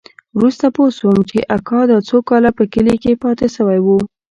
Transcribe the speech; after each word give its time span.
وروسته 0.37 0.65
پوه 0.75 0.89
سوم 0.99 1.19
چې 1.29 1.37
اکا 1.57 1.81
دا 1.91 1.97
څو 2.09 2.17
کاله 2.29 2.49
په 2.57 2.63
کلي 2.73 2.95
کښې 3.01 3.13
پاته 3.23 3.47
سوى 3.55 3.79
و. 3.81 3.87